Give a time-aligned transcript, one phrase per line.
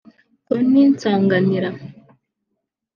[0.47, 1.69] Tony Nsanganira